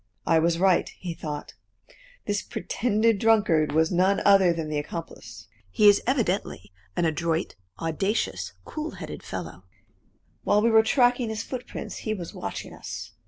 [0.25, 1.53] "I was right," he thought;
[2.25, 5.47] "this pretended drunkard was none other than the accomplice.
[5.69, 9.65] He is evidently an adroit, audacious, cool headed fellow.
[10.43, 13.11] While we were tracking his footprints he was watching us.